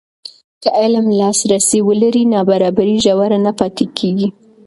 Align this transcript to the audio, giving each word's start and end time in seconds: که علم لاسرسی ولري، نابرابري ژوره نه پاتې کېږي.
که 0.61 0.69
علم 0.81 1.05
لاسرسی 1.19 1.79
ولري، 1.87 2.23
نابرابري 2.33 2.95
ژوره 3.05 3.37
نه 3.45 3.51
پاتې 3.59 3.85
کېږي. 3.97 4.27